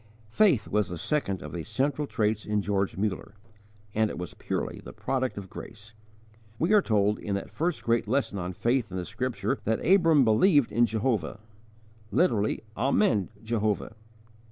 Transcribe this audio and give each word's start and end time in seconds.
Faith 0.31 0.67
was 0.67 0.89
the 0.89 0.97
second 0.97 1.43
of 1.43 1.51
these 1.53 1.67
central 1.69 2.07
traits 2.07 2.43
in 2.43 2.59
George 2.59 2.97
Muller, 2.97 3.35
and 3.93 4.09
it 4.09 4.17
was 4.17 4.33
purely 4.33 4.79
the 4.79 4.91
product 4.91 5.37
of 5.37 5.47
grace. 5.47 5.93
We 6.57 6.73
are 6.73 6.81
told, 6.81 7.19
in 7.19 7.35
that 7.35 7.51
first 7.51 7.83
great 7.83 8.07
lesson 8.07 8.39
on 8.39 8.53
faith 8.53 8.89
in 8.89 8.97
the 8.97 9.05
Scripture, 9.05 9.59
that 9.63 9.75
(Genesis 9.75 9.89
xv. 9.89 9.91
6) 9.91 9.95
Abram 10.01 10.23
believed 10.25 10.71
in 10.71 10.87
Jehovah 10.87 11.39
literally, 12.09 12.63
Amened 12.75 13.27
Jehovah. 13.43 13.93